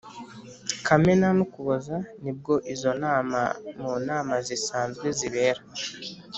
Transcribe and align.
kamena 0.85 1.27
n 1.37 1.39
ukuboza 1.45 1.97
nibwo 2.23 2.53
izo 2.73 2.91
nama 3.03 3.39
mu 3.79 3.91
nama 4.07 4.33
zisanzwe 4.47 5.07
zibera 5.17 5.61